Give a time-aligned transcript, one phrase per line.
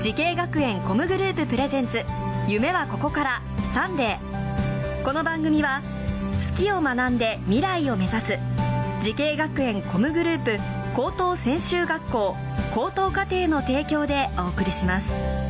[0.00, 2.06] 滋慶学園 COMグループプレゼンツ
[2.48, 3.42] 夢はここから
[3.74, 5.04] サンデー。
[5.04, 5.82] この番組は
[6.50, 8.38] 好きを学んで未来を目指す
[9.02, 10.58] 滋慶学園 COMグループ
[10.96, 12.34] 高等専修学校
[12.74, 15.49] 高等課程の提供でお送りします。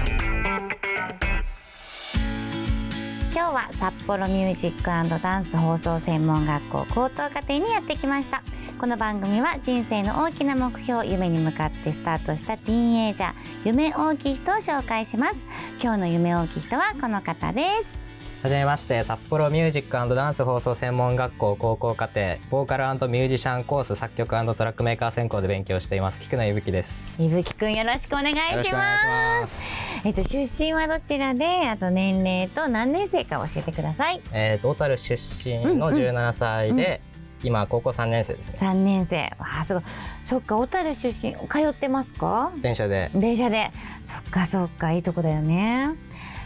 [3.33, 4.83] 今日は札幌ミュージック
[5.21, 8.43] ダンス放送専門学校高等課程にやってきました。
[8.77, 15.45] この番組は人生の大きな目標夢に向かってスタートしたティーンエイジャー夢大きい人を紹介します。
[15.81, 17.99] 今日の夢大きい人はこの方です。
[18.43, 26.19] はじめまして札幌ミュージックダンス放送専門学校高校課程ボーカルミュージシャンコース作曲トラックメーカー専攻で勉強しています。
[26.19, 27.13] 菊野いぶきです。
[27.17, 29.70] いぶきくんよろしくお願いします
[30.03, 34.21] えっと出身はどちらであと年齢と何年生か教えてください。
[34.33, 37.01] えー、トータル出身の17歳で、
[37.43, 38.57] 今高校3年生ですね。
[38.59, 39.31] 3年生。
[39.37, 39.83] わあすごい。
[40.23, 42.51] そっか小樽出身通ってますか？
[42.61, 43.11] 電車で。
[43.13, 43.71] 電車で。
[44.03, 45.89] そっかそっかいいとこだよね。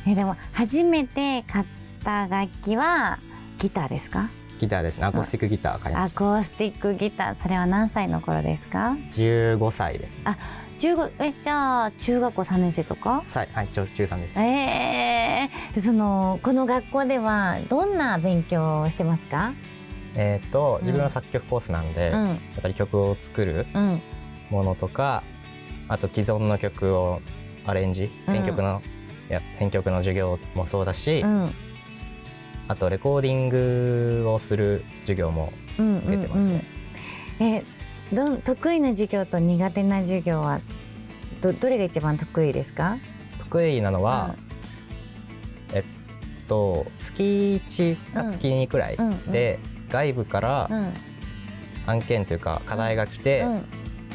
[0.07, 1.65] えでも初めて買っ
[2.03, 3.19] た楽器は
[3.57, 4.29] ギターですか？
[4.59, 4.99] ギターです。
[4.99, 6.19] ねアコースティックギター買いまアした。
[6.19, 7.41] コースティックギター。
[7.41, 10.37] それは何歳の頃ですか？15歳ですあ
[10.77, 13.23] 15えじゃあ中学校3年生とか？
[13.25, 14.39] 歳はい中中3です。
[14.39, 19.53] えー、でそのこの学校ではどんな勉強をしてますか？
[20.15, 22.27] えっ、と自分は作曲コースなんで、うん。
[22.27, 24.01] やっぱり曲を作るうん。
[24.49, 25.23] ものとか
[25.87, 27.21] あと既存の曲を
[27.65, 28.33] アレンジうん。
[28.33, 28.81] 編曲の、
[29.29, 31.51] いや編曲の授業もそうだし、うん。
[32.67, 36.63] あとレコーディングをする授業もうん受けてますね。
[37.39, 37.63] うんうんえ
[38.13, 40.61] どん得意な授業と苦手な授業は
[41.41, 42.97] どどれが一番得意ですか？
[43.39, 44.35] 得意なのは、
[45.73, 45.83] えっ
[46.47, 49.59] と月1か月2くらいうんで、
[49.89, 50.93] 外部からうん。
[51.87, 53.65] 案件というか課題が来て、うん。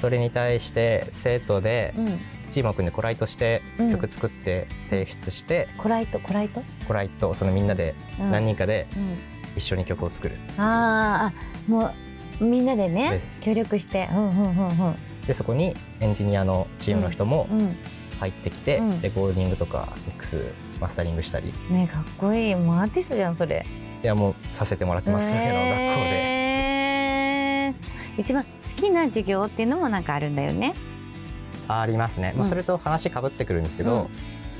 [0.00, 2.18] それに対して生徒でうん。
[2.50, 3.90] チームを組んでコライトしてうん。
[3.92, 6.18] 曲作って提出して、コライト？
[6.18, 6.64] コライト？
[6.88, 8.30] コライトそのみんなでうん。
[8.32, 9.18] 何人かでうん。
[9.56, 11.92] 一緒に曲を作る、あーあも
[12.40, 14.08] うみんなでね協力して。
[14.12, 14.94] うんうんうんうん
[15.26, 17.76] でそこにエンジニアのチームの人もうん
[18.18, 19.00] 入ってきて、うん。
[19.00, 21.54] レコーディングとかミックスマスタリングしたり。
[21.70, 22.54] ねかっこいい。
[22.54, 23.64] もうアーティストじゃんそれ。
[24.02, 26.14] いやもうさせてもらってます、上の学校で。
[26.14, 30.74] えー一番好きな授業っていうのもなんかあるんだよね。
[31.68, 34.10] ありますね、まあ、うんそれと話かぶってくるんですけど、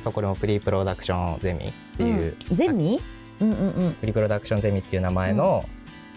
[0.04, 2.56] これもプリプロダクションゼミっていう、うん。
[2.56, 3.00] ゼミ？
[3.40, 5.68] うんうんプリプロダクションゼミっていう名前の、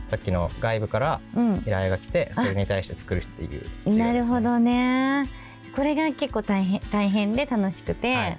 [0.09, 1.55] さっきの外部からうん。
[1.57, 5.27] 依頼が来てそれに対して作るっていうね、なるほどね。
[5.75, 8.37] これが結構大変大変で楽しくて、はい。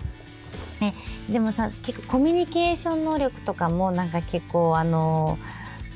[0.81, 0.95] ね
[1.31, 5.39] でもさ結構コミュニケーション能力とかもなんか結構あの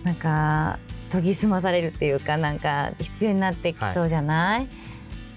[0.05, 0.79] なんか
[1.13, 4.69] 研ぎ澄まされるっていうかなんか必要になってきそうじゃない？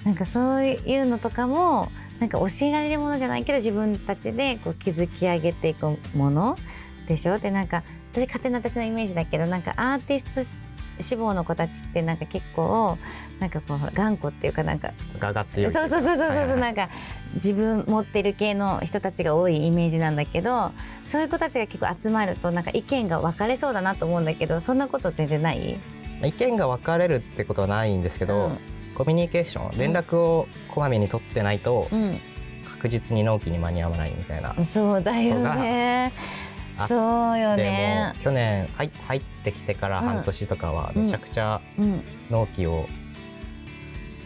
[0.06, 1.88] なんかそういうのとかも
[2.20, 6.58] なんか教えられるものじゃないけど自分たちでこう築き上げていくもの
[7.08, 7.38] でしょ？
[7.38, 10.42] でなんか私勝手な私のイメージだけどなんかアーティスト
[11.00, 12.98] 志望の子たちってなんか結構
[13.40, 16.90] なんかこう頑固っていうかなんか我が強いそうそうそうそうそう、はいはいなんか
[17.34, 20.72] 自分持ってる系の人たちが多いイメージなんだけど
[21.06, 25.80] そういう子たちが結構集まるとなんか意見が分かれそうだなと思うんだけどそんなこと全然ない？
[26.20, 28.52] まあ意見が分かれるってことはないんですけど、
[28.94, 32.20] コミュニケーション連絡をこまめに取ってないとうん、
[32.64, 36.12] 確実に納期に間に合わないみたいな、うん、そうだよね。
[36.16, 36.41] あ
[36.88, 42.02] そうよでねも去年入入ってきてから半年とかはめちゃくちゃうん。
[42.30, 42.86] 納期を、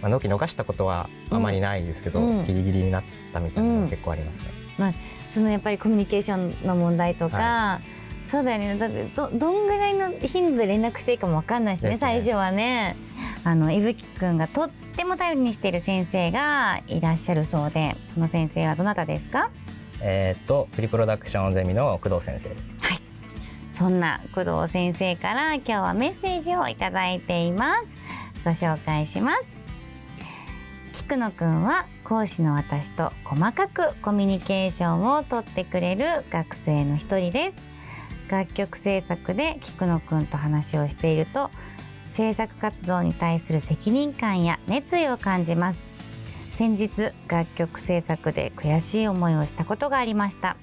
[0.01, 2.45] まあ、納期逃したことはあまりないですけど、うん。
[2.45, 3.03] ギリギリになっ
[3.33, 4.39] たみたいなのが結構あります
[4.79, 4.93] ね。
[5.29, 7.79] そのやっぱりコミュニケーションの問題とか、は
[8.25, 8.77] そうだよね。
[8.77, 11.99] だってどどんぐらいの頻度で連絡していいかも分かんないしねですね。
[11.99, 12.95] 最初はね。
[13.43, 19.51] あのいぶきくんがとっても頼りにしている先生がいらっしゃるそうでその先生はどなたですか？
[20.01, 22.85] えーっとプリプロダクションゼミの工藤先生です。
[22.85, 22.99] はい。
[23.71, 27.97] そんな工藤先生から今日はメッセージをいただいています。
[28.43, 29.59] ご紹介します。
[30.93, 37.67] 菊野くんは講師の私と細かくコミュニケーションをとってくれる学生の一人です。
[38.29, 41.51] 楽曲制作で菊野くんと話をしていると
[42.11, 45.94] 制作活動に対する責任感や熱意を感じます。
[46.55, 50.55] 先日楽曲制作で悔しい思いをしたことがありました。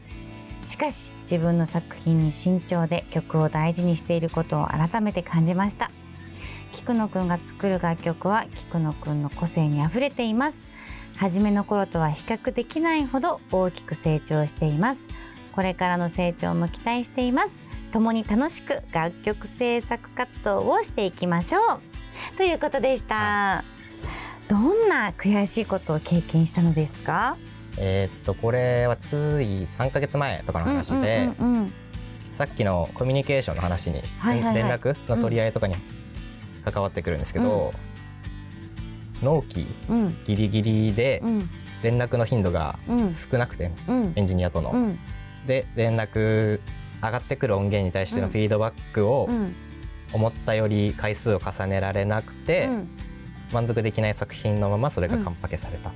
[0.64, 5.90] しかし自分の作品に慎重で曲を大事にしていることを改めて感じました。
[6.72, 10.64] 菊野くんが作る楽曲は菊野くんの個性にあふれています。
[11.18, 15.06] 初めの頃とは比較できないほど大きく成長しています。
[15.54, 17.60] これからの成長も期待しています。
[17.90, 22.36] 共に楽しく楽曲制作活動をしていきましょう。
[22.38, 23.62] ということでした、
[24.52, 27.38] どんな悔しいことを経験したのですか？
[27.78, 31.72] えーっとこれはつい3ヶ月前とかの話で、うんうんうん
[32.34, 34.44] さっきのコミュニケーションの話に、はいはい。
[34.46, 35.76] はい連絡の取り合いとかに
[36.64, 37.72] 関わってくるんですけど、
[39.22, 41.48] 納期うんギリギリでうん。
[41.82, 44.12] 連絡の頻度がうん少なくて、うん。
[44.16, 44.70] エンジニアとの。
[44.70, 44.98] うん。
[45.46, 46.60] で連絡
[47.02, 49.54] 上がってくる音源に対してのフィードバックをうん。
[50.14, 52.88] 思ったより回数を重ねられなくて、うん
[53.52, 55.92] 満足できない作品のままそれがカンパケされた、あ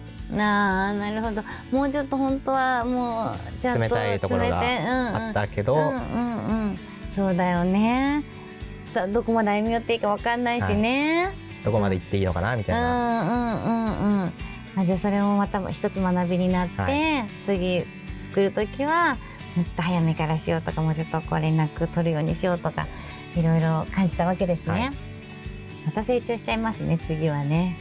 [0.93, 1.43] ーなるほど。
[1.71, 4.61] もうちょっと本当はもうちゃんと冷たいところが
[5.27, 6.79] あったけど、うんうんうん。
[7.15, 8.23] そうだよね。
[8.95, 13.25] どどこまで歩み寄っていいかわかんないしね、どこまで行っていいのかなみうんたいな、う。
[13.25, 14.33] んうんうん
[14.79, 17.85] あじゃあそれもまた一つ学びになって、は次
[18.29, 19.17] 作る時は
[19.55, 22.87] もうちょっと早めからしようとかもうちょっとこう連絡取るようにしようとか
[23.35, 24.91] いろいろ感じたわけですね、はい
[25.87, 27.79] また成長しちゃいますね次はね。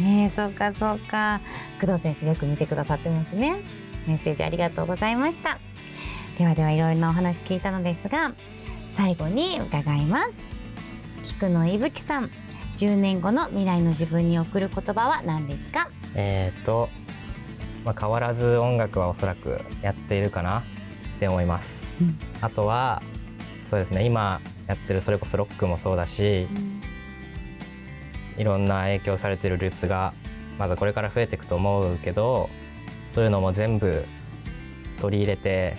[0.00, 1.40] えー、そうかそうか。
[1.80, 3.60] 工藤先生よく見てくださってますね。
[4.06, 5.58] メッセージありがとうございました。
[6.38, 8.32] ではではいろいろなお話聞いたのですが
[8.94, 10.38] 最後に伺います。
[11.24, 12.30] 菊野いぶきさん
[12.76, 15.90] 10年後の未来の自分に送る言葉は何ですか？
[16.14, 16.88] えっ、と、
[17.84, 20.60] まあ、変わらず音楽はおそらくやっているかな。
[20.60, 20.62] っ
[21.20, 22.18] て思います、うん。
[22.40, 23.02] あとは
[23.68, 26.46] そうですね今やってるそれこそロックもそうだし
[28.40, 30.14] いろんな影響されてるルーツが
[30.58, 32.48] まだこれから増えていくと思うけど
[33.12, 34.06] そういうのも全部
[35.02, 35.76] 取り入れて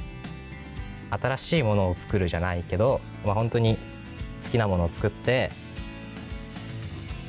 [1.09, 3.77] 新しいものを作るじゃないけど、まあ、本当に
[4.43, 5.51] 好きなものを作って、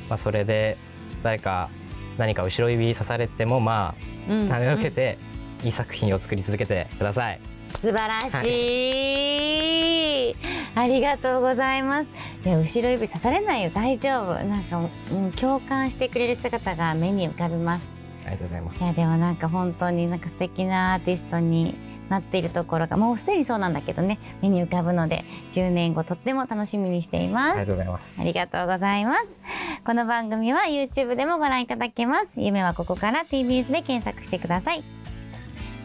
[0.07, 0.77] まあ、それで
[1.23, 1.69] 誰か
[2.17, 3.95] 何か後ろ指さされてもま
[4.29, 5.17] うんあ種を受けて
[5.63, 7.39] いい作品を作り続けてください。
[7.79, 8.45] 素晴らし
[10.29, 10.35] い、
[10.75, 12.09] ありがとうございます
[12.45, 14.79] いや後ろ指刺されないよ大丈夫なんか、
[15.11, 17.93] うん、共感してくれる姿が目に浮かびます
[18.25, 18.83] ありがとうございます。
[18.83, 21.75] いやでもなんか本当になんか素敵なアーティストに
[22.09, 25.23] なっているところがもうすでにそうなんだけどね目に浮かぶので
[25.53, 28.21] 10年後とっても楽しみにしていますありがとうございます。
[28.21, 29.39] ありがとうございます。
[29.85, 32.39] この番組は YouTube でもご覧いただけます。
[32.39, 35.02] 夢はここから TBS で検索してください。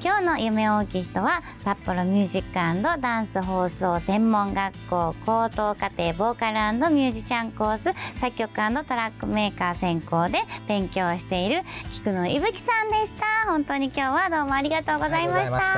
[0.00, 7.84] 今日の夢大きい人は札幌ミュージックダンス放送専門学校高等課程ボーカルミュージシャンコース
[8.20, 11.62] 作曲トラックメーカー専攻で勉強している
[11.92, 13.26] 菊野いぶきさんでした。
[13.50, 15.40] 本当に今日はどうもありがとうございました。
[15.40, 15.72] ありがとうございまし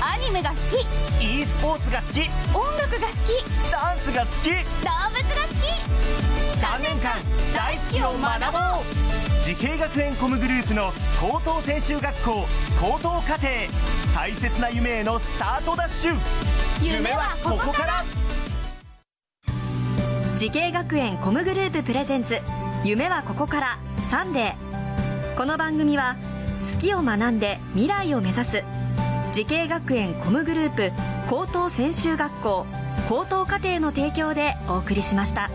[0.00, 0.84] たアニメが好き。
[1.24, 2.20] e スポーツが好き。
[2.52, 3.70] 音楽が好き。
[3.70, 4.48] ダンスが好き。
[4.50, 5.54] 動物が好
[6.32, 6.35] き。
[7.54, 12.46] 大好きを学ぼう滋慶学園 COMグループの高等専修学校
[12.80, 13.48] 高等課程
[14.12, 16.16] 大切な夢へのスタートダッシュ。
[16.82, 18.04] 夢はここから。
[20.36, 22.40] 滋慶学園 COMグループプレゼンツ。
[22.82, 23.78] 夢はここから。
[24.10, 25.36] サンデー。
[25.36, 26.16] この番組は
[26.72, 28.64] 好きを学んで未来を目指す。
[29.32, 30.90] 滋慶学園 COMグループ
[31.30, 32.66] 高等専修学校
[33.08, 35.50] 高等課程の提供でお送りしました。